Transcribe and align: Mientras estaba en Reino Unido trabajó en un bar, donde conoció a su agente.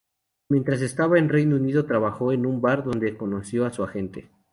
Mientras 0.49 0.81
estaba 0.81 1.19
en 1.19 1.29
Reino 1.29 1.57
Unido 1.57 1.85
trabajó 1.85 2.31
en 2.31 2.47
un 2.47 2.59
bar, 2.59 2.83
donde 2.83 3.15
conoció 3.15 3.67
a 3.67 3.71
su 3.71 3.83
agente. 3.83 4.31